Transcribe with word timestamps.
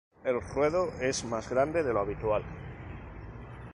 El 0.23 0.41
ruedo 0.41 0.91
es 0.99 1.23
más 1.25 1.47
grande 1.47 1.83
de 1.83 1.93
lo 1.93 1.99
habitual. 1.99 2.41